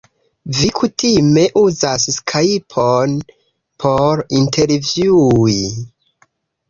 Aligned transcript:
Vi 0.59 0.69
kutime 0.77 1.43
uzas 1.61 2.07
skajpon 2.15 3.13
por 3.85 4.25
intervjui...? 4.41 5.59